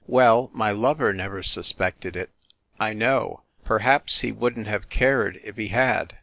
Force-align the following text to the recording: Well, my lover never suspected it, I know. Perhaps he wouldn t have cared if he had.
Well, 0.07 0.49
my 0.51 0.71
lover 0.71 1.13
never 1.13 1.43
suspected 1.43 2.15
it, 2.15 2.31
I 2.79 2.91
know. 2.93 3.43
Perhaps 3.63 4.21
he 4.21 4.31
wouldn 4.31 4.63
t 4.63 4.69
have 4.71 4.89
cared 4.89 5.39
if 5.43 5.57
he 5.57 5.67
had. 5.67 6.15